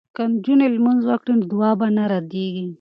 که 0.15 0.23
نجونې 0.33 0.67
لمونځ 0.75 1.01
وکړي 1.05 1.33
نو 1.39 1.45
دعا 1.51 1.71
به 1.79 1.87
نه 1.97 2.03
ردیږي. 2.11 2.65